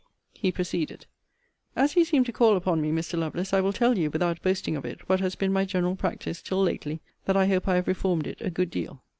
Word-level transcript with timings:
He 0.33 0.51
proceeded. 0.51 1.05
As 1.75 1.95
you 1.95 2.05
seem 2.05 2.23
to 2.23 2.31
call 2.31 2.55
upon 2.57 2.81
me, 2.81 2.89
Mr. 2.89 3.19
Lovelace, 3.19 3.53
I 3.53 3.61
will 3.61 3.71
tell 3.71 3.99
you 3.99 4.09
(without 4.09 4.41
boasting 4.41 4.75
of 4.75 4.83
it) 4.83 5.07
what 5.07 5.19
has 5.19 5.35
been 5.35 5.53
my 5.53 5.63
general 5.63 5.95
practice, 5.95 6.41
till 6.41 6.63
lately, 6.63 7.01
that 7.25 7.37
I 7.37 7.45
hope 7.45 7.67
I 7.67 7.75
have 7.75 7.87
reformed 7.87 8.25
it 8.25 8.41
a 8.41 8.49
good 8.49 8.71
deal. 8.71 9.03